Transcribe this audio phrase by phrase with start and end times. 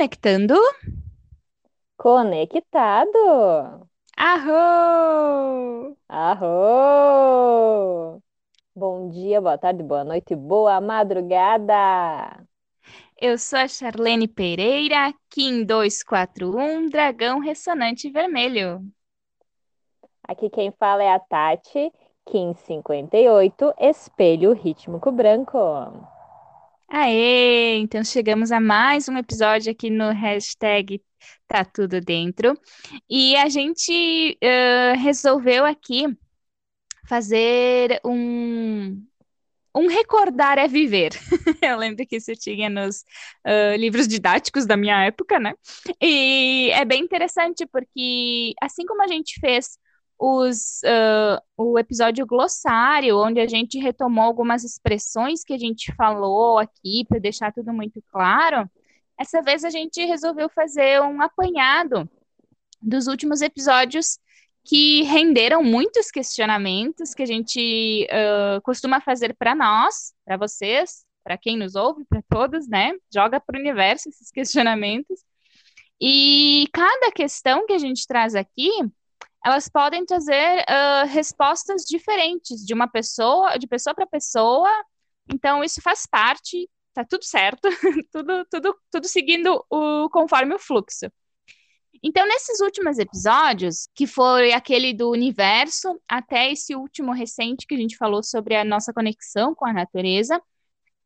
[0.00, 0.54] Conectando.
[1.98, 3.86] Conectado.
[4.16, 5.94] Arro!
[6.08, 7.42] Arro!
[8.74, 12.42] Bom dia, boa tarde, boa noite, boa madrugada.
[13.20, 18.82] Eu sou a Charlene Pereira, Kim 241, Dragão Ressonante Vermelho.
[20.26, 21.92] Aqui quem fala é a Tati,
[22.24, 25.58] Kim 58, Espelho Rítmico Branco.
[26.92, 27.76] Aê!
[27.78, 31.00] Então chegamos a mais um episódio aqui no hashtag
[31.46, 32.58] Tá Tudo Dentro.
[33.08, 36.06] E a gente uh, resolveu aqui
[37.08, 39.04] fazer um,
[39.74, 41.12] um recordar é viver.
[41.62, 43.04] Eu lembro que isso tinha nos
[43.46, 45.54] uh, livros didáticos da minha época, né?
[46.00, 49.78] E é bem interessante porque, assim como a gente fez
[50.20, 56.58] os, uh, o episódio glossário, onde a gente retomou algumas expressões que a gente falou
[56.58, 58.70] aqui, para deixar tudo muito claro,
[59.18, 62.08] essa vez a gente resolveu fazer um apanhado
[62.82, 64.18] dos últimos episódios
[64.62, 71.38] que renderam muitos questionamentos que a gente uh, costuma fazer para nós, para vocês, para
[71.38, 72.92] quem nos ouve, para todos, né?
[73.12, 75.24] Joga para o universo esses questionamentos.
[75.98, 78.70] E cada questão que a gente traz aqui
[79.44, 84.68] elas podem trazer uh, respostas diferentes de uma pessoa, de pessoa para pessoa.
[85.32, 87.68] Então, isso faz parte, tá tudo certo,
[88.12, 91.06] tudo, tudo, tudo seguindo o conforme o fluxo.
[92.02, 97.78] Então, nesses últimos episódios, que foi aquele do universo, até esse último recente que a
[97.78, 100.40] gente falou sobre a nossa conexão com a natureza,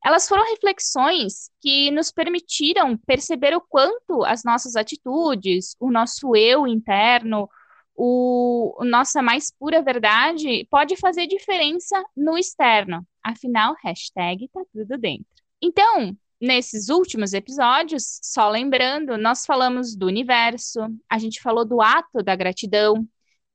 [0.05, 6.66] elas foram reflexões que nos permitiram perceber o quanto as nossas atitudes, o nosso eu
[6.66, 7.48] interno,
[7.95, 13.06] o, nossa mais pura verdade pode fazer diferença no externo.
[13.23, 15.27] Afinal, hashtag tá tudo dentro.
[15.62, 22.23] Então, nesses últimos episódios, só lembrando, nós falamos do universo, a gente falou do ato
[22.23, 23.07] da gratidão,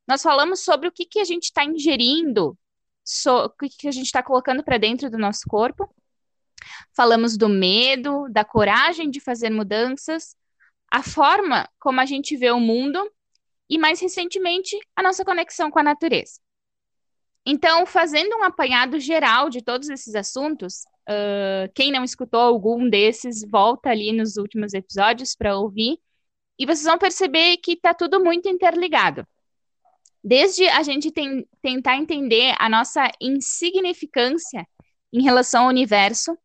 [0.08, 2.58] nós falamos sobre o que, que a gente está ingerindo,
[3.04, 5.94] so, o que, que a gente está colocando para dentro do nosso corpo.
[6.96, 10.36] Falamos do medo, da coragem de fazer mudanças,
[10.92, 13.00] a forma como a gente vê o mundo
[13.70, 16.40] e, mais recentemente, a nossa conexão com a natureza.
[17.46, 23.44] Então, fazendo um apanhado geral de todos esses assuntos, uh, quem não escutou algum desses,
[23.50, 25.98] volta ali nos últimos episódios para ouvir,
[26.58, 29.26] e vocês vão perceber que está tudo muito interligado.
[30.22, 31.12] Desde a gente
[31.62, 34.68] tentar entender a nossa insignificância
[35.14, 36.38] em relação ao universo,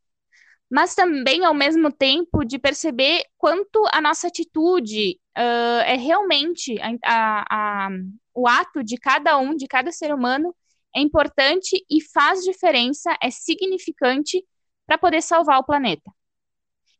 [0.71, 6.97] mas também, ao mesmo tempo, de perceber quanto a nossa atitude uh, é realmente a,
[7.05, 7.91] a, a,
[8.35, 10.55] o ato de cada um, de cada ser humano,
[10.97, 14.45] é importante e faz diferença, é significante
[14.87, 16.11] para poder salvar o planeta.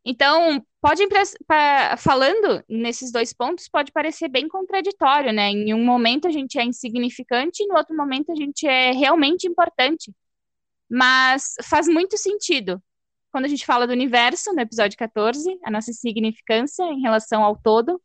[0.05, 1.03] Então, pode
[1.97, 5.49] falando nesses dois pontos, pode parecer bem contraditório, né?
[5.49, 10.13] Em um momento a gente é insignificante, no outro momento a gente é realmente importante.
[10.91, 12.83] Mas faz muito sentido
[13.35, 17.57] quando a gente fala do universo, no episódio 14, a nossa insignificância em relação ao
[17.57, 18.01] todo,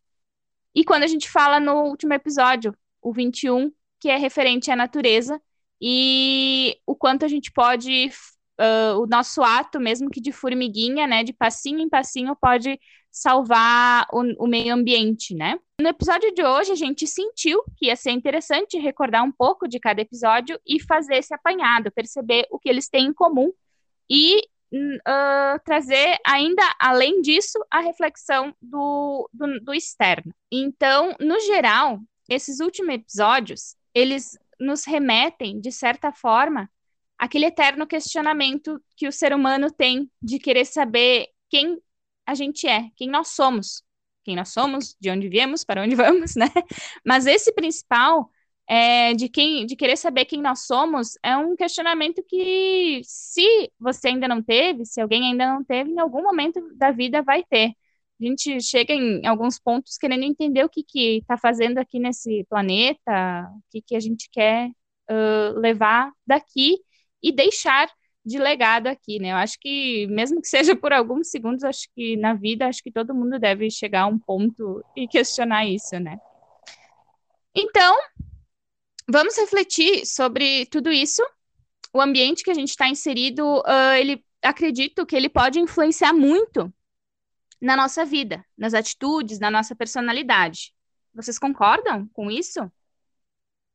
[0.74, 5.40] e quando a gente fala no último episódio, o 21, que é referente à natureza,
[5.80, 8.10] e o quanto a gente pode,
[8.60, 12.80] uh, o nosso ato, mesmo que de formiguinha, né, de passinho em passinho, pode
[13.12, 15.60] salvar o, o, meio ambiente, né?
[15.80, 19.80] No episódio de hoje, a gente sentiu que ia ser interessante recordar um pouco de
[19.80, 23.52] cada episódio e fazer esse apanhado, perceber o que eles têm em comum
[24.10, 24.42] e
[24.74, 30.34] uh, trazer ainda, além disso, a reflexão do, do, do externo.
[30.52, 32.00] Então, no geral,
[32.30, 36.70] esses últimos episódios, eles nos remetem, de certa forma,
[37.18, 41.82] aquele eterno questionamento que o ser humano tem de querer saber quem
[42.26, 43.84] a gente é, quem nós somos,
[44.24, 46.48] quem nós somos, de onde viemos, para onde vamos, né?
[47.06, 48.30] Mas esse principal
[48.70, 54.10] é, de quem, de querer saber quem nós somos, é um questionamento que, se você
[54.10, 57.74] ainda não teve, se alguém ainda não teve, em algum momento da vida vai ter.
[58.22, 62.46] A gente chega em alguns pontos querendo entender o que que está fazendo aqui nesse
[62.48, 64.70] planeta, o que que a gente quer
[65.10, 66.78] uh, levar daqui
[67.24, 67.90] e deixar
[68.24, 69.32] de legado aqui, né?
[69.32, 72.92] Eu acho que, mesmo que seja por alguns segundos, acho que na vida, acho que
[72.92, 76.20] todo mundo deve chegar a um ponto e questionar isso, né?
[77.56, 77.98] Então,
[79.10, 81.24] vamos refletir sobre tudo isso.
[81.92, 86.72] O ambiente que a gente está inserido, uh, ele acredito que ele pode influenciar muito
[87.60, 90.74] na nossa vida, nas atitudes, na nossa personalidade.
[91.14, 92.72] Vocês concordam com isso?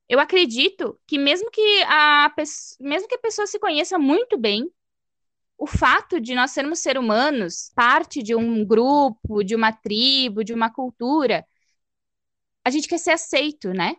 [0.08, 2.32] Eu acredito que mesmo que a
[2.80, 4.70] mesmo que a pessoa se conheça muito bem,
[5.58, 10.52] o fato de nós sermos seres humanos, parte de um grupo, de uma tribo, de
[10.52, 11.44] uma cultura,
[12.64, 13.96] a gente quer ser aceito, né?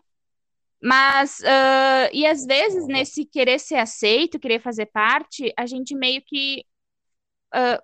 [0.85, 6.21] Mas, uh, e às vezes, nesse querer ser aceito, querer fazer parte, a gente meio
[6.23, 6.63] que
[7.55, 7.81] uh,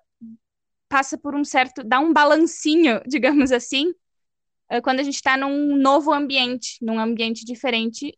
[0.88, 3.88] passa por um certo, dá um balancinho, digamos assim,
[4.70, 8.16] uh, quando a gente está num novo ambiente, num ambiente diferente,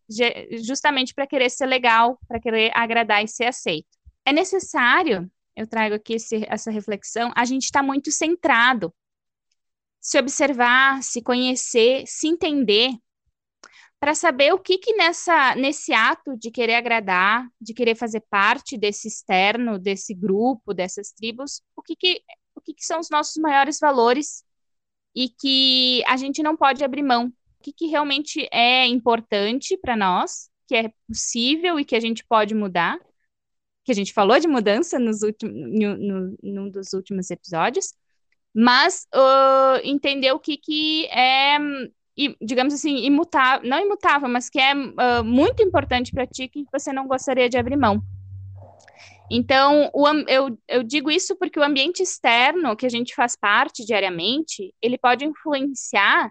[0.63, 3.89] justamente para querer ser legal, para querer agradar e ser aceito.
[4.23, 8.95] É necessário, eu trago aqui esse, essa reflexão, a gente está muito centrado,
[9.99, 12.91] se observar, se conhecer, se entender,
[14.05, 18.77] para saber o que que nessa nesse ato de querer agradar, de querer fazer parte
[18.77, 22.21] desse externo, desse grupo, dessas tribos, o que que
[22.55, 24.45] o que, que são os nossos maiores valores
[25.17, 27.29] e que a gente não pode abrir mão.
[27.29, 32.27] O que, que realmente é importante para nós, que é possível e que a gente
[32.27, 32.99] pode mudar,
[33.87, 35.55] que a gente falou de mudança nos últimos,
[36.43, 37.95] num dos últimos episódios,
[38.55, 41.59] mas uh, entender o que, que é
[42.41, 46.93] digamos assim, imutável, não imutável, mas que é uh, muito importante para ti que você
[46.93, 48.03] não gostaria de abrir mão.
[49.31, 53.85] Então, o, eu, eu digo isso porque o ambiente externo que a gente faz parte
[53.85, 56.31] diariamente, ele pode influenciar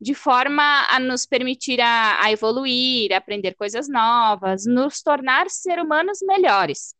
[0.00, 5.84] de forma a nos permitir a, a evoluir, a aprender coisas novas, nos tornar seres
[5.84, 6.94] humanos melhores.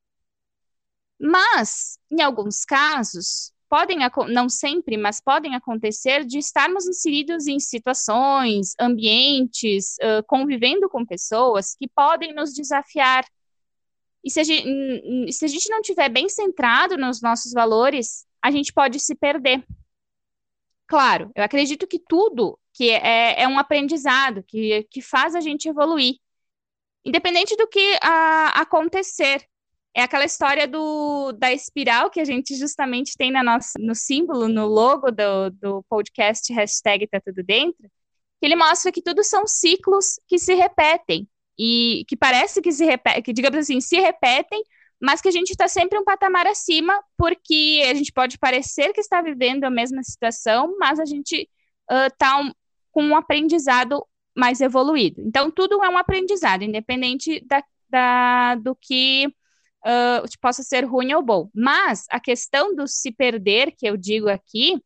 [1.18, 8.74] Mas, em alguns casos, podem, não sempre, mas podem acontecer de estarmos inseridos em situações,
[8.78, 13.24] ambientes, uh, convivendo com pessoas que podem nos desafiar.
[14.22, 18.50] E se a, gente, se a gente não estiver bem centrado nos nossos valores, a
[18.50, 19.64] gente pode se perder.
[20.86, 25.66] Claro, eu acredito que tudo que é, é um aprendizado, que, que faz a gente
[25.66, 26.16] evoluir.
[27.02, 29.48] Independente do que a, acontecer,
[29.94, 34.48] é aquela história do, da espiral que a gente justamente tem na nossa, no símbolo,
[34.48, 37.90] no logo do, do podcast hashtag tá tudo dentro,
[38.40, 41.28] que ele mostra que tudo são ciclos que se repetem
[41.58, 44.62] e que parece que se repetem, que digamos assim, se repetem,
[45.00, 49.00] mas que a gente está sempre um patamar acima, porque a gente pode parecer que
[49.00, 51.48] está vivendo a mesma situação, mas a gente
[51.90, 52.52] está uh, um,
[52.90, 55.20] com um aprendizado mais evoluído.
[55.20, 59.26] Então, tudo é um aprendizado, independente da, da do que
[59.84, 61.48] uh, possa ser ruim ou bom.
[61.54, 64.80] Mas a questão do se perder, que eu digo aqui,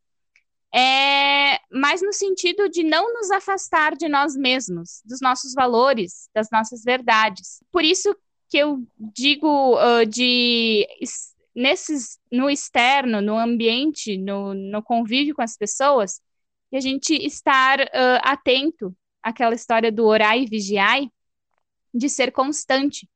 [0.73, 6.49] é mais no sentido de não nos afastar de nós mesmos, dos nossos valores, das
[6.51, 7.63] nossas verdades.
[7.71, 8.15] Por isso
[8.49, 10.87] que eu digo uh, de
[11.55, 16.21] nesses no externo, no ambiente, no, no convívio com as pessoas,
[16.69, 20.99] que a gente estar uh, atento àquela história do orar e vigiar,
[21.93, 23.09] de ser constante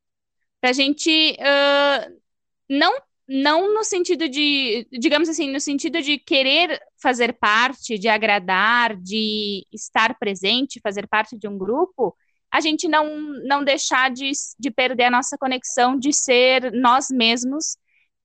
[0.62, 2.22] para a gente uh,
[2.70, 2.94] não
[3.34, 9.66] não no sentido de, digamos assim, no sentido de querer fazer parte, de agradar, de
[9.72, 12.14] estar presente, fazer parte de um grupo,
[12.52, 17.78] a gente não, não deixar de, de perder a nossa conexão de ser nós mesmos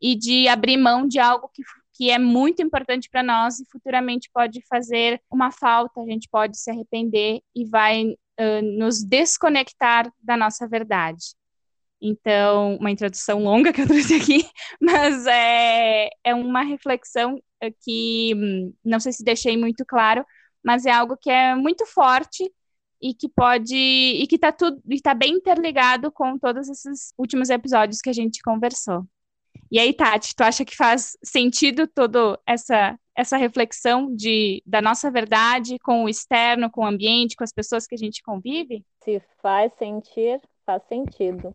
[0.02, 1.62] e de abrir mão de algo que,
[1.94, 6.58] que é muito importante para nós e futuramente pode fazer uma falta, a gente pode
[6.58, 11.36] se arrepender e vai uh, nos desconectar da nossa verdade.
[12.00, 14.48] Então, uma introdução longa que eu trouxe aqui,
[14.80, 17.40] mas é, é uma reflexão
[17.82, 20.24] que hum, não sei se deixei muito claro,
[20.62, 22.52] mas é algo que é muito forte
[23.00, 28.00] e que pode e que está tudo está bem interligado com todos esses últimos episódios
[28.00, 29.04] que a gente conversou.
[29.70, 35.10] E aí, Tati, tu acha que faz sentido toda essa essa reflexão de da nossa
[35.10, 38.84] verdade com o externo, com o ambiente, com as pessoas que a gente convive?
[39.02, 41.54] Se faz sentir, faz sentido.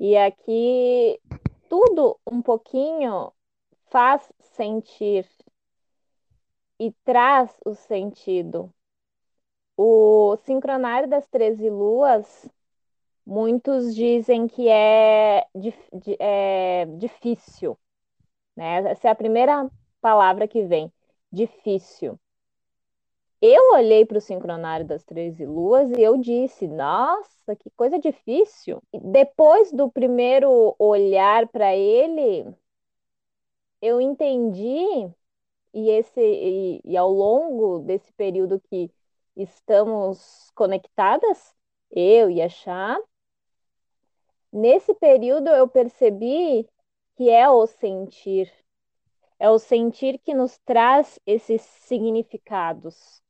[0.00, 1.20] E aqui
[1.68, 3.30] tudo um pouquinho
[3.90, 5.28] faz sentir
[6.78, 8.72] e traz o sentido.
[9.76, 12.50] O sincronário das 13 luas,
[13.26, 15.46] muitos dizem que é,
[16.18, 17.78] é difícil,
[18.56, 18.90] né?
[18.90, 20.90] Essa é a primeira palavra que vem,
[21.30, 22.18] difícil.
[23.42, 28.82] Eu olhei para o sincronário das 13 luas e eu disse: Nossa, que coisa difícil.
[28.92, 32.44] E depois do primeiro olhar para ele,
[33.80, 35.10] eu entendi,
[35.72, 38.90] e, esse, e, e ao longo desse período que
[39.34, 41.54] estamos conectadas,
[41.90, 43.00] eu e a Chá,
[44.52, 46.68] nesse período eu percebi
[47.16, 48.52] que é o sentir.
[49.38, 53.22] É o sentir que nos traz esses significados.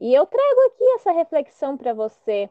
[0.00, 2.50] E eu trago aqui essa reflexão para você.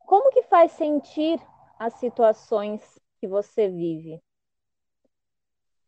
[0.00, 1.40] Como que faz sentir
[1.78, 4.20] as situações que você vive?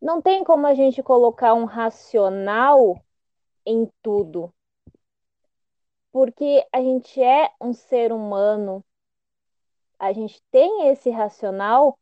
[0.03, 3.01] não tem como a gente colocar um racional
[3.65, 4.53] em tudo.
[6.11, 8.85] Porque a gente é um ser humano,
[9.99, 11.97] a gente tem esse racional,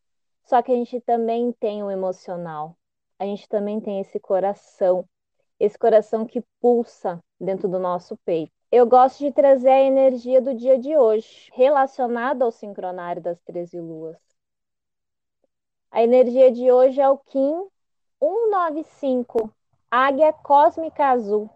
[0.44, 2.74] só que a gente também tem o emocional.
[3.18, 5.06] A gente também tem esse coração,
[5.60, 8.50] esse coração que pulsa dentro do nosso peito.
[8.72, 13.78] Eu gosto de trazer a energia do dia de hoje, relacionada ao sincronário das 13
[13.78, 14.16] luas.
[15.90, 17.68] A energia de hoje é o Kim
[18.18, 19.52] 195,
[19.90, 21.50] Águia Cósmica Azul.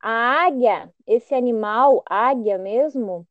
[0.00, 3.26] A águia, esse animal, águia mesmo,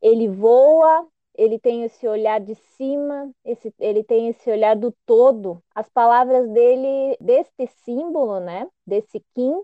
[0.00, 5.62] ele voa, ele tem esse olhar de cima, esse, ele tem esse olhar do todo.
[5.74, 9.62] As palavras dele, deste símbolo, né, desse Kim,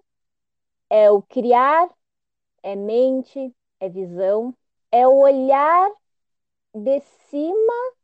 [0.88, 1.88] é o criar,
[2.62, 4.54] é mente, é visão,
[4.90, 5.90] é o olhar
[6.74, 7.94] de cima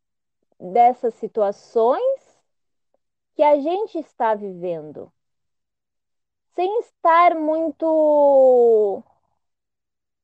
[0.59, 2.41] dessas situações
[3.35, 5.13] que a gente está vivendo,
[6.55, 9.03] sem estar muito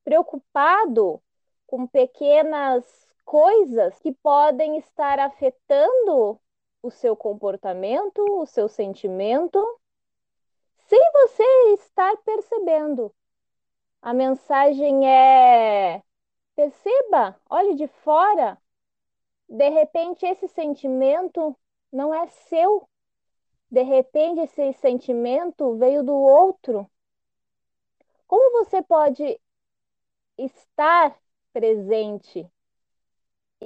[0.03, 1.21] preocupado
[1.67, 6.39] com pequenas coisas que podem estar afetando
[6.81, 9.59] o seu comportamento, o seu sentimento,
[10.87, 13.13] sem você estar percebendo.
[14.01, 16.03] A mensagem é:
[16.55, 18.57] perceba, olhe de fora.
[19.47, 21.57] De repente, esse sentimento
[21.91, 22.87] não é seu.
[23.69, 26.89] De repente, esse sentimento veio do outro.
[28.27, 29.39] Como você pode
[30.37, 31.17] estar
[31.51, 32.49] presente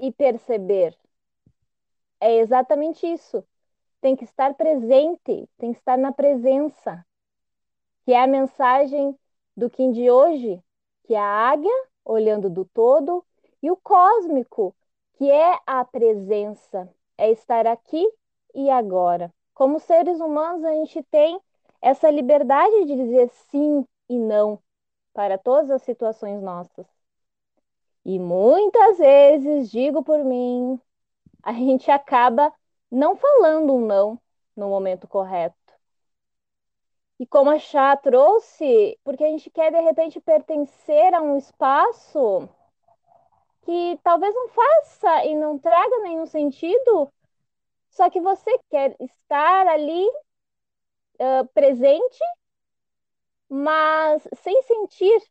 [0.01, 0.97] e perceber?
[2.19, 3.43] É exatamente isso.
[4.01, 7.05] Tem que estar presente, tem que estar na presença.
[8.05, 9.17] Que é a mensagem
[9.55, 10.61] do Kim de hoje,
[11.03, 13.23] que é a águia olhando do todo
[13.61, 14.75] e o cósmico,
[15.15, 16.87] que é a presença,
[17.17, 18.07] é estar aqui
[18.53, 19.33] e agora.
[19.53, 21.39] Como seres humanos, a gente tem
[21.81, 24.59] essa liberdade de dizer sim e não
[25.13, 26.96] para todas as situações nossas.
[28.07, 30.79] E muitas vezes, digo por mim,
[31.43, 32.53] a gente acaba
[32.89, 34.17] não falando um não
[34.55, 35.57] no momento correto.
[37.19, 42.47] E como a Chá trouxe, porque a gente quer de repente pertencer a um espaço
[43.63, 47.11] que talvez não faça e não traga nenhum sentido,
[47.89, 50.07] só que você quer estar ali
[51.19, 52.23] uh, presente,
[53.49, 55.21] mas sem sentir.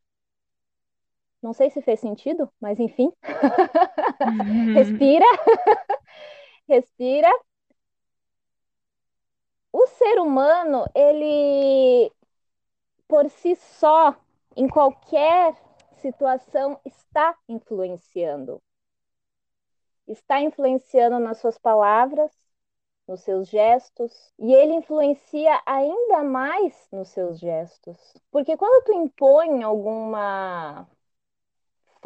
[1.43, 3.13] Não sei se fez sentido, mas enfim.
[4.75, 5.25] Respira.
[6.69, 7.31] Respira.
[9.73, 12.11] O ser humano, ele
[13.07, 14.17] por si só,
[14.57, 15.55] em qualquer
[15.99, 18.61] situação, está influenciando.
[20.09, 22.33] Está influenciando nas suas palavras,
[23.07, 28.15] nos seus gestos, e ele influencia ainda mais nos seus gestos.
[28.31, 30.89] Porque quando tu impõe alguma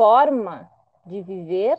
[0.00, 0.66] forma
[1.04, 1.78] de viver,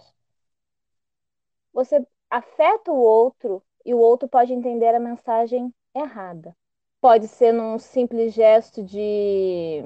[1.74, 6.56] você afeta o outro e o outro pode entender a mensagem errada.
[7.02, 9.82] Pode ser num simples gesto de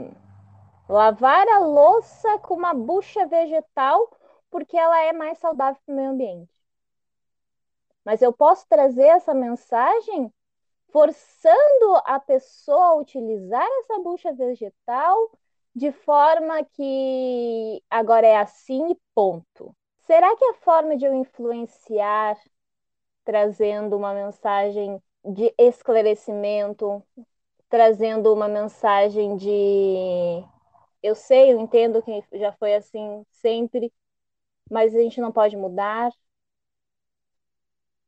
[0.90, 4.12] lavar a louça com uma bucha vegetal
[4.52, 6.54] porque ela é mais saudável para o meio ambiente.
[8.04, 10.30] Mas eu posso trazer essa mensagem
[10.92, 15.32] forçando a pessoa a utilizar essa bucha vegetal
[15.76, 19.76] de forma que agora é assim e ponto.
[20.00, 22.38] Será que a forma de eu influenciar,
[23.26, 27.04] trazendo uma mensagem de esclarecimento,
[27.70, 30.44] trazendo uma mensagem de
[31.04, 33.94] eu sei, eu entendo que já foi assim sempre,
[34.72, 36.12] mas a gente não pode mudar,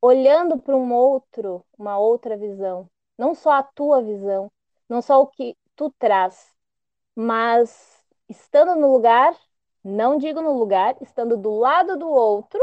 [0.02, 4.52] olhando para um outro, uma outra visão, não só a tua visão,
[4.90, 6.56] não só o que tu traz,
[7.18, 9.36] mas estando no lugar,
[9.84, 12.62] não digo no lugar, estando do lado do outro,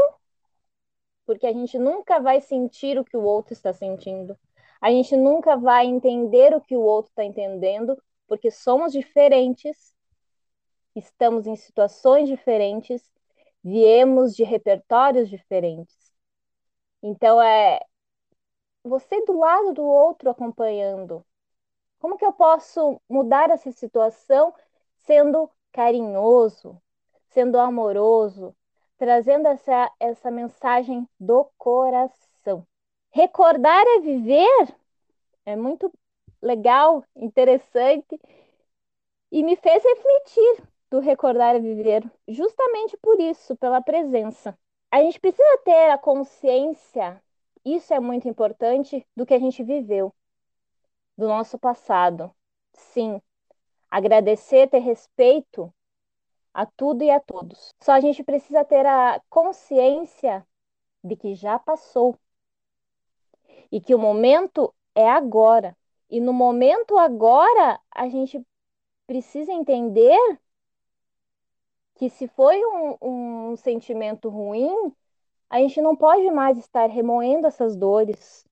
[1.25, 4.37] porque a gente nunca vai sentir o que o outro está sentindo.
[4.79, 9.93] A gente nunca vai entender o que o outro está entendendo, porque somos diferentes,
[10.95, 13.03] estamos em situações diferentes,
[13.61, 16.13] viemos de repertórios diferentes.
[17.03, 17.81] Então é
[18.85, 21.25] você do lado do outro acompanhando.
[22.05, 24.53] Como que eu posso mudar essa situação
[25.07, 26.79] sendo carinhoso,
[27.29, 28.55] sendo amoroso,
[28.95, 32.63] trazendo essa, essa mensagem do coração?
[33.09, 34.75] Recordar é viver?
[35.47, 35.91] É muito
[36.39, 38.21] legal, interessante.
[39.31, 44.55] E me fez refletir do recordar é viver, justamente por isso, pela presença.
[44.91, 47.19] A gente precisa ter a consciência
[47.65, 50.13] isso é muito importante do que a gente viveu,
[51.17, 52.33] do nosso passado.
[52.73, 53.21] Sim,
[53.89, 55.73] agradecer, ter respeito
[56.53, 57.73] a tudo e a todos.
[57.81, 60.45] Só a gente precisa ter a consciência
[61.03, 62.17] de que já passou
[63.71, 65.75] e que o momento é agora.
[66.09, 68.41] E no momento agora, a gente
[69.07, 70.17] precisa entender
[71.95, 72.97] que se foi um,
[73.51, 74.93] um sentimento ruim,
[75.49, 78.45] a gente não pode mais estar remoendo essas dores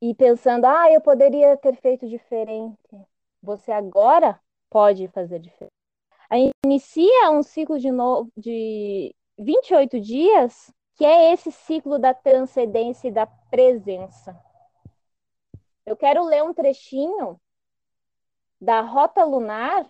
[0.00, 2.78] e pensando, ah, eu poderia ter feito diferente.
[3.42, 5.72] Você agora pode fazer diferente.
[6.28, 8.30] A gente inicia um ciclo de, no...
[8.36, 14.36] de 28 dias, que é esse ciclo da transcendência e da presença.
[15.84, 17.40] Eu quero ler um trechinho
[18.60, 19.86] da Rota Lunar.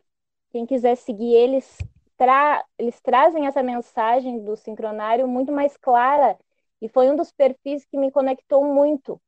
[0.51, 1.79] Quem quiser seguir eles,
[2.17, 6.39] tra eles trazem essa mensagem do sincronário muito mais clara
[6.81, 9.21] e foi um dos perfis que me conectou muito,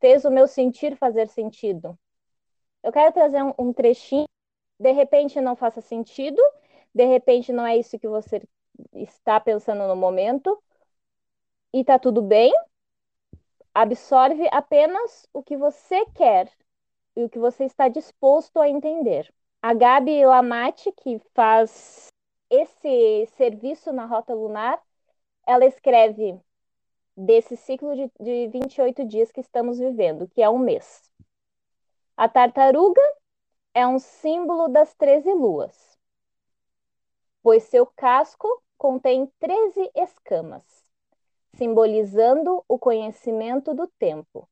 [0.00, 1.98] fez o meu sentir fazer sentido.
[2.82, 4.28] Eu quero trazer um, um trechinho,
[4.78, 6.40] de repente não faça sentido,
[6.94, 8.42] de repente não é isso que você
[8.92, 10.62] está pensando no momento,
[11.72, 12.52] e tá tudo bem.
[13.74, 16.50] Absorve apenas o que você quer
[17.14, 19.32] e o que você está disposto a entender.
[19.60, 22.06] A Gabi Lamate, que faz
[22.48, 24.80] esse serviço na Rota Lunar,
[25.46, 26.40] ela escreve
[27.16, 31.10] desse ciclo de, de 28 dias que estamos vivendo, que é um mês.
[32.16, 33.00] A tartaruga
[33.74, 35.98] é um símbolo das 13 luas,
[37.42, 40.64] pois seu casco contém 13 escamas,
[41.54, 44.48] simbolizando o conhecimento do tempo.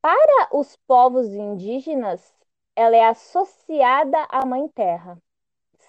[0.00, 2.34] Para os povos indígenas,
[2.74, 5.20] ela é associada à Mãe Terra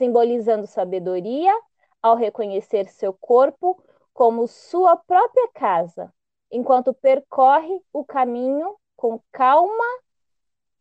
[0.02, 1.54] simbolizando sabedoria
[2.02, 3.82] ao reconhecer seu corpo
[4.14, 6.14] como sua própria casa,
[6.52, 9.86] enquanto percorre o caminho com calma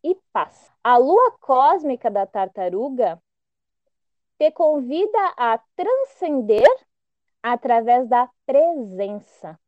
[0.03, 0.71] e paz.
[0.83, 3.21] A lua cósmica da tartaruga
[4.39, 6.69] te convida a transcender
[7.43, 9.59] através da presença.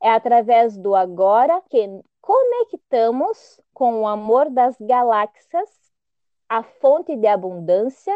[0.00, 1.86] É através do agora que
[2.20, 5.68] conectamos com o amor das galáxias,
[6.48, 8.14] a fonte de abundância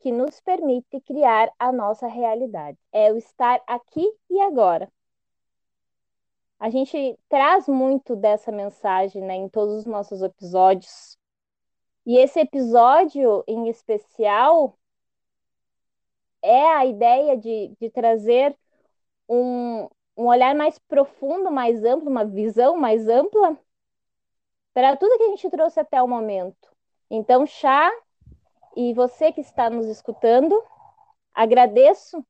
[0.00, 2.78] que nos permite criar a nossa realidade.
[2.92, 4.90] É o estar aqui e agora.
[6.58, 11.18] A gente traz muito dessa mensagem né, em todos os nossos episódios.
[12.06, 14.78] E esse episódio em especial
[16.42, 18.56] é a ideia de, de trazer
[19.28, 23.58] um, um olhar mais profundo, mais amplo, uma visão mais ampla
[24.72, 26.68] para tudo que a gente trouxe até o momento.
[27.10, 27.90] Então, chá
[28.76, 30.62] e você que está nos escutando,
[31.34, 32.24] agradeço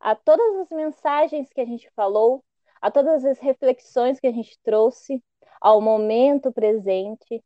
[0.00, 2.42] a todas as mensagens que a gente falou,
[2.80, 5.22] a todas as reflexões que a gente trouxe,
[5.60, 7.44] ao momento presente,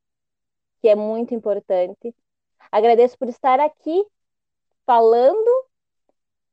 [0.80, 2.14] que é muito importante.
[2.70, 4.04] Agradeço por estar aqui
[4.86, 5.66] falando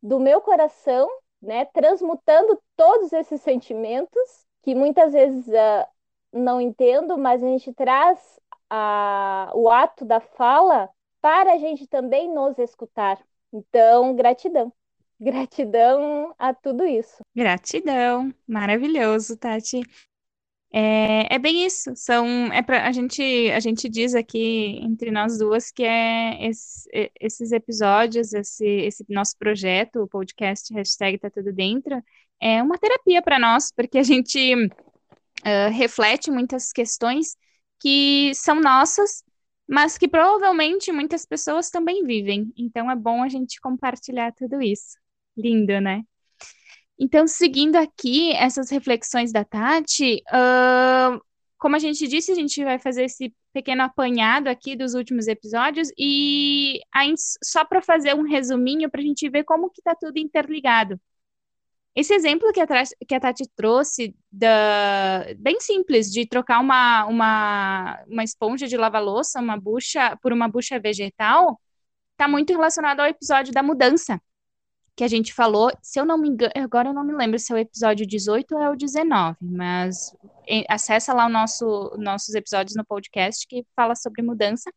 [0.02, 1.08] do meu coração,
[1.42, 5.88] né, transmutando todos esses sentimentos que muitas vezes uh,
[6.34, 10.90] não entendo, mas a gente traz a, o ato da fala
[11.28, 13.20] para a gente também nos escutar.
[13.52, 14.72] Então, gratidão.
[15.20, 17.18] Gratidão a tudo isso.
[17.36, 18.34] Gratidão.
[18.48, 19.82] Maravilhoso, Tati.
[20.72, 21.94] É, é bem isso.
[21.98, 26.90] São, é pra, a gente a gente diz aqui entre nós duas que é esse,
[27.20, 32.02] esses episódios, esse, esse nosso projeto, o podcast hashtag tá tudo dentro,
[32.42, 37.36] é uma terapia para nós, porque a gente uh, reflete muitas questões
[37.82, 39.27] que são nossas
[39.68, 42.52] mas que provavelmente muitas pessoas também vivem.
[42.58, 44.98] Então é bom a gente compartilhar tudo isso.
[45.36, 46.04] Lindo, né?
[47.00, 51.22] Então, seguindo aqui essas reflexões da Tati, uh,
[51.58, 55.90] como a gente disse, a gente vai fazer esse pequeno apanhado aqui dos últimos episódios
[55.98, 56.80] e
[57.44, 61.00] só para fazer um resuminho para a gente ver como que está tudo interligado.
[61.98, 62.68] Esse exemplo que a,
[63.08, 69.40] que a Tati trouxe, da, bem simples, de trocar uma, uma, uma esponja de lava-louça,
[69.40, 71.60] uma bucha, por uma bucha vegetal,
[72.12, 74.22] está muito relacionado ao episódio da mudança,
[74.96, 77.52] que a gente falou, se eu não me engano, agora eu não me lembro se
[77.52, 80.16] é o episódio 18 ou é o 19, mas
[80.70, 84.72] acessa lá o nosso, nossos episódios no podcast que fala sobre mudança.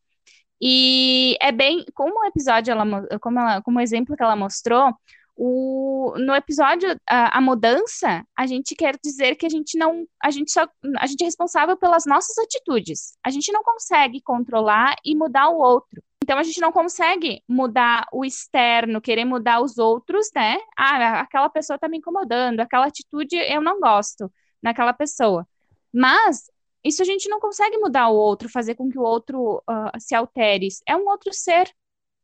[0.59, 2.83] E é bem, como o episódio, ela,
[3.19, 4.91] como, ela, como o exemplo que ela mostrou,
[5.35, 10.29] o, no episódio a, a, mudança, a gente quer dizer que a gente não, a
[10.29, 10.67] gente só,
[10.97, 13.17] a gente é responsável pelas nossas atitudes.
[13.23, 16.01] A gente não consegue controlar e mudar o outro.
[16.23, 20.57] Então a gente não consegue mudar o externo, querer mudar os outros, né?
[20.77, 25.47] Ah, aquela pessoa está me incomodando, aquela atitude eu não gosto naquela pessoa.
[25.93, 26.49] Mas
[26.83, 30.15] isso a gente não consegue mudar o outro, fazer com que o outro uh, se
[30.15, 30.67] altere.
[30.87, 31.71] É um outro ser,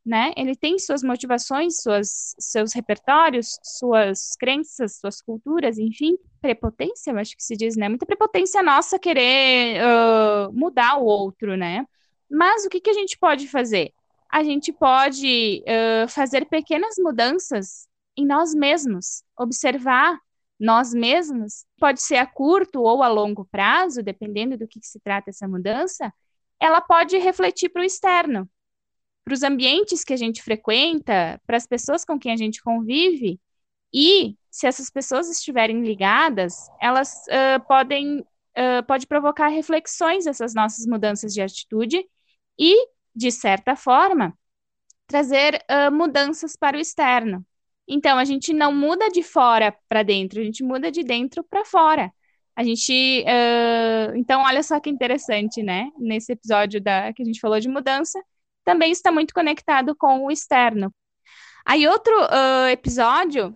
[0.08, 0.32] né?
[0.38, 6.18] Ele tem suas motivações, suas, seus repertórios, suas crenças, suas culturas, enfim.
[6.42, 7.90] Prepotência, eu acho que se diz, né?
[7.90, 11.86] Muita prepotência nossa querer uh, mudar o outro, né?
[12.32, 13.92] Mas o que, que a gente pode fazer?
[14.32, 20.18] A gente pode uh, fazer pequenas mudanças em nós mesmos, observar
[20.60, 25.00] nós mesmos, pode ser a curto ou a longo prazo, dependendo do que, que se
[25.00, 26.12] trata essa mudança,
[26.60, 28.50] ela pode refletir para o externo,
[29.28, 33.42] para os ambientes que a gente frequenta, para as pessoas com quem a gente convive,
[33.94, 40.86] e se essas pessoas estiverem ligadas, elas uh, podem uh, pode provocar reflexões essas nossas
[40.86, 42.06] mudanças de atitude
[42.58, 44.34] e, de certa forma,
[45.06, 47.46] trazer uh, mudanças para o externo.
[47.86, 51.66] Então, a gente não muda de fora para dentro, a gente muda de dentro para
[51.66, 52.14] fora.
[52.56, 53.26] A gente.
[53.28, 55.92] Uh, então, olha só que interessante, né?
[55.98, 58.18] Nesse episódio da, que a gente falou de mudança,
[58.68, 60.94] também está muito conectado com o externo.
[61.66, 63.56] Aí, outro uh, episódio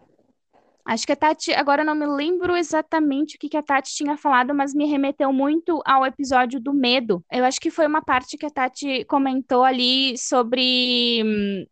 [0.83, 3.93] Acho que a Tati, agora eu não me lembro exatamente o que, que a Tati
[3.93, 7.23] tinha falado, mas me remeteu muito ao episódio do medo.
[7.31, 11.21] Eu acho que foi uma parte que a Tati comentou ali sobre.
[11.23, 11.65] Hum,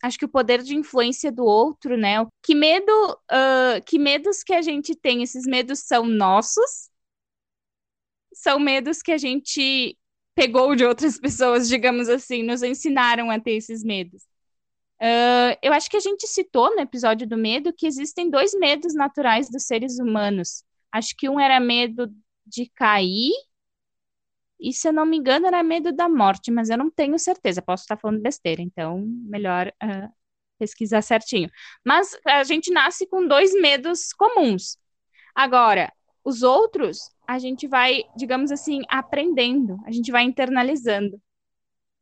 [0.00, 2.24] acho que o poder de influência do outro, né?
[2.40, 2.92] Que medo,
[3.32, 6.88] uh, que medos que a gente tem, esses medos são nossos?
[8.32, 9.98] São medos que a gente
[10.36, 14.22] pegou de outras pessoas, digamos assim, nos ensinaram a ter esses medos.
[15.00, 18.94] Uh, eu acho que a gente citou no episódio do medo que existem dois medos
[18.94, 20.62] naturais dos seres humanos.
[20.92, 22.10] Acho que um era medo
[22.46, 23.32] de cair,
[24.60, 27.60] e se eu não me engano era medo da morte, mas eu não tenho certeza,
[27.60, 30.08] posso estar falando besteira, então melhor uh,
[30.58, 31.50] pesquisar certinho.
[31.84, 34.78] Mas a gente nasce com dois medos comuns.
[35.34, 35.92] Agora,
[36.24, 41.20] os outros, a gente vai, digamos assim, aprendendo, a gente vai internalizando.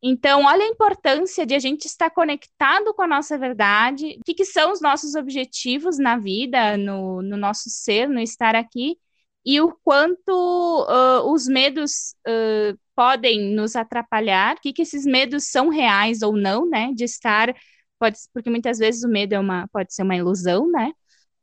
[0.06, 4.34] Então, olha a importância de a gente estar conectado com a nossa verdade, o que,
[4.34, 8.98] que são os nossos objetivos na vida, no, no, nosso ser, no estar aqui,
[9.46, 15.44] e o quanto uh, os medos uh, podem nos atrapalhar, o que, que esses medos
[15.48, 16.92] são reais ou não, né?
[16.94, 17.54] De estar,
[17.98, 20.92] pode, porque muitas vezes o medo é uma, pode ser uma ilusão, né?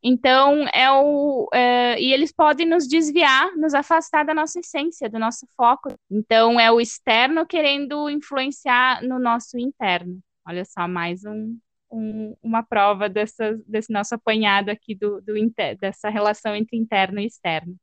[0.03, 1.47] Então, é o.
[1.53, 5.93] É, e eles podem nos desviar, nos afastar da nossa essência, do nosso foco.
[6.09, 10.19] Então, é o externo querendo influenciar no nosso interno.
[10.47, 11.55] Olha só, mais um,
[11.91, 15.33] um, uma prova dessa, desse nosso apanhado aqui do, do
[15.79, 17.75] dessa relação entre interno e externo.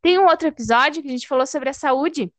[0.00, 2.30] Tem um outro episódio que a gente falou sobre a saúde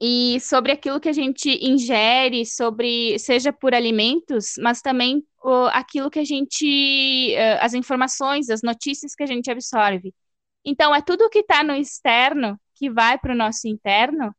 [0.00, 5.24] e sobre aquilo que a gente ingere, sobre seja por alimentos, mas também
[5.72, 10.14] aquilo que a gente, uh, as informações, as notícias que a gente absorve.
[10.64, 14.34] Então é tudo que está no externo que vai para o nosso interno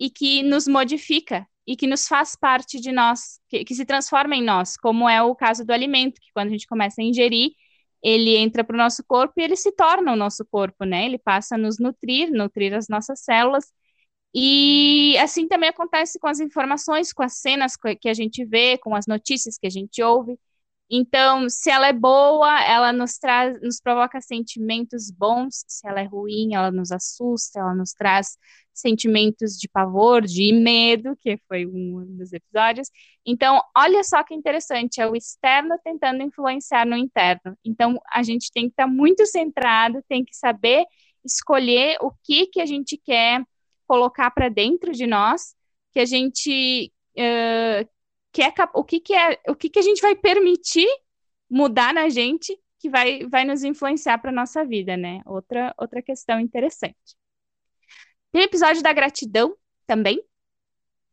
[0.00, 4.34] e que nos modifica e que nos faz parte de nós, que, que se transforma
[4.34, 7.52] em nós, como é o caso do alimento, que quando a gente começa a ingerir,
[8.02, 11.06] ele entra para o nosso corpo e ele se torna o nosso corpo, né?
[11.06, 13.72] Ele passa a nos nutrir, nutrir as nossas células
[14.34, 18.94] e assim também acontece com as informações, com as cenas que a gente vê, com
[18.94, 20.38] as notícias que a gente ouve.
[20.94, 25.64] Então, se ela é boa, ela nos traz, nos provoca sentimentos bons.
[25.66, 28.36] Se ela é ruim, ela nos assusta, ela nos traz
[28.74, 32.90] sentimentos de pavor, de medo, que foi um dos episódios.
[33.24, 37.56] Então, olha só que interessante, é o externo tentando influenciar no interno.
[37.64, 40.84] Então, a gente tem que estar muito centrado, tem que saber
[41.24, 43.42] escolher o que que a gente quer
[43.92, 45.54] colocar para dentro de nós,
[45.92, 47.86] que a gente uh,
[48.32, 50.88] que é, o que, que é o que, que a gente vai permitir
[51.50, 55.20] mudar na gente que vai, vai nos influenciar para nossa vida, né?
[55.26, 56.96] Outra, outra questão interessante.
[58.32, 59.54] Tem episódio da gratidão
[59.86, 60.24] também,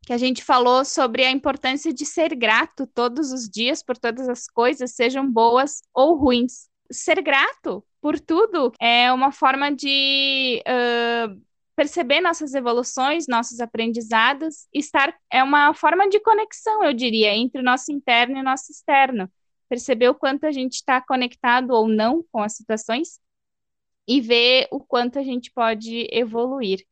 [0.06, 4.30] que a gente falou sobre a importância de ser grato todos os dias por todas
[4.30, 6.70] as coisas, sejam boas ou ruins.
[6.90, 11.49] Ser grato por tudo é uma forma de uh,
[11.80, 17.64] perceber nossas evoluções, nossos aprendizados, estar é uma forma de conexão, eu diria, entre o
[17.64, 19.32] nosso interno e o nosso externo.
[19.70, 23.18] Perceber o quanto a gente está conectado ou não com as situações
[24.06, 26.86] e ver o quanto a gente pode evoluir.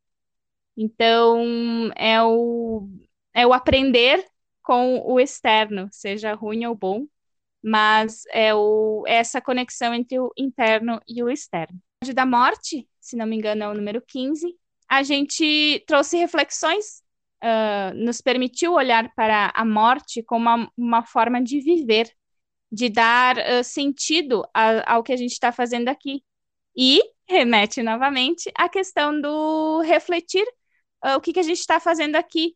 [0.78, 2.88] Então, é o,
[3.34, 4.26] é o aprender
[4.64, 7.06] com o externo, seja ruim ou bom,
[7.62, 11.78] mas é, o, é essa conexão entre o interno e o externo.
[12.16, 14.56] Da morte, se não me engano, é o número 15,
[14.90, 17.02] a gente trouxe reflexões
[17.44, 22.12] uh, nos permitiu olhar para a morte como uma, uma forma de viver,
[22.72, 26.24] de dar uh, sentido a, ao que a gente está fazendo aqui.
[26.76, 30.46] E remete novamente à questão do refletir
[31.06, 32.56] uh, o que, que a gente está fazendo aqui.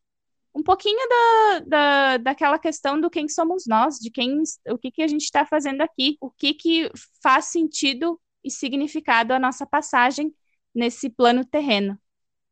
[0.54, 5.02] Um pouquinho da, da, daquela questão do quem somos nós, de quem o que, que
[5.02, 6.92] a gente está fazendo aqui, o que, que
[7.24, 10.34] faz sentido e significado a nossa passagem
[10.76, 11.98] nesse plano terreno.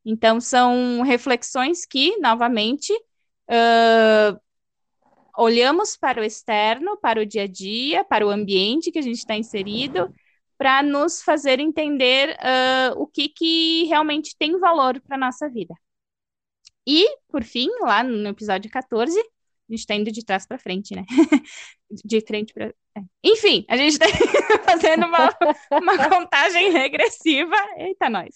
[0.05, 2.93] Então, são reflexões que, novamente,
[3.49, 4.39] uh,
[5.37, 9.17] olhamos para o externo, para o dia a dia, para o ambiente que a gente
[9.17, 10.13] está inserido,
[10.57, 15.73] para nos fazer entender uh, o que, que realmente tem valor para a nossa vida.
[16.85, 19.23] E, por fim, lá no episódio 14, a
[19.71, 21.05] gente está indo de trás para frente, né?
[22.03, 22.73] de frente para.
[22.97, 23.01] É.
[23.23, 24.05] Enfim, a gente está
[24.65, 25.29] fazendo uma,
[25.71, 27.55] uma contagem regressiva.
[27.77, 28.35] Eita, nós!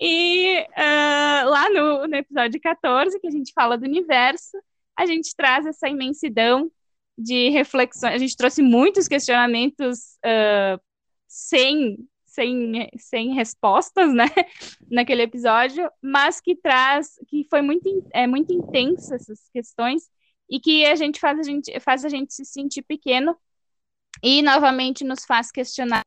[0.00, 4.56] E uh, lá no, no episódio 14, que a gente fala do universo,
[4.96, 6.70] a gente traz essa imensidão
[7.16, 8.14] de reflexões.
[8.14, 10.80] A gente trouxe muitos questionamentos uh,
[11.28, 14.24] sem, sem, sem respostas, né,
[14.90, 20.08] naquele episódio, mas que traz, que foi muito, é muito intensa essas questões
[20.48, 23.36] e que a gente faz a gente faz a gente se sentir pequeno
[24.22, 26.02] e novamente nos faz questionar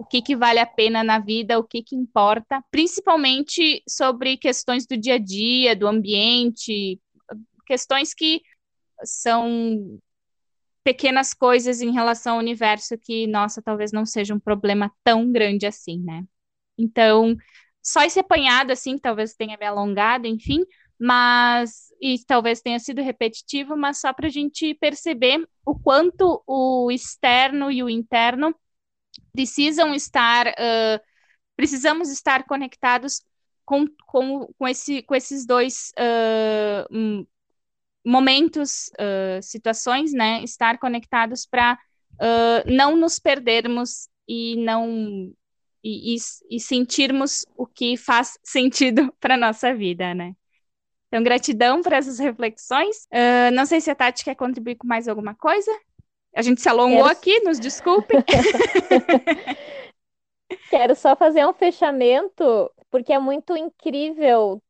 [0.00, 4.86] o que, que vale a pena na vida, o que, que importa, principalmente sobre questões
[4.86, 6.98] do dia a dia, do ambiente,
[7.66, 8.40] questões que
[9.04, 10.00] são
[10.82, 15.66] pequenas coisas em relação ao universo que, nossa, talvez não seja um problema tão grande
[15.66, 16.24] assim, né?
[16.78, 17.36] Então,
[17.82, 20.64] só esse apanhado, assim, talvez tenha me alongado, enfim,
[20.98, 26.90] mas, e talvez tenha sido repetitivo, mas só para a gente perceber o quanto o
[26.90, 28.54] externo e o interno
[29.32, 31.00] precisam estar, uh,
[31.56, 33.22] precisamos estar conectados
[33.64, 37.26] com, com, com, esse, com esses dois uh,
[38.04, 40.42] momentos, uh, situações, né?
[40.42, 41.78] Estar conectados para
[42.66, 45.32] não nos perdermos e não
[45.82, 46.16] e, e,
[46.50, 50.34] e sentirmos o que faz sentido para nossa vida, né?
[51.08, 53.08] Então, gratidão por essas reflexões.
[53.54, 55.72] Não sei se a Tati quer contribuir com mais alguma coisa.
[56.34, 57.10] A gente se alongou Quero...
[57.10, 58.14] aqui, nos desculpe.
[60.70, 64.62] Quero só fazer um fechamento, porque é muito incrível.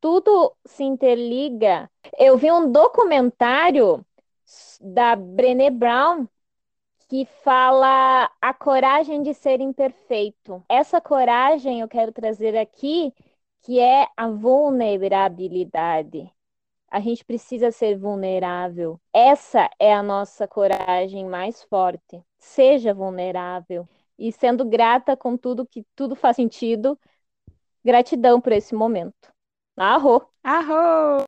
[0.00, 1.90] Tudo se interliga.
[2.18, 4.04] Eu vi um documentário
[4.80, 6.26] da Brené Brown
[7.08, 10.64] que fala a coragem de ser imperfeito.
[10.68, 13.12] Essa coragem eu quero trazer aqui,
[13.62, 16.28] que é a vulnerabilidade.
[16.92, 19.00] A gente precisa ser vulnerável.
[19.14, 22.22] Essa é a nossa coragem mais forte.
[22.38, 26.98] Seja vulnerável e sendo grata com tudo que tudo faz sentido.
[27.82, 29.32] Gratidão por esse momento.
[29.74, 30.22] Arro!
[30.44, 31.24] Arro!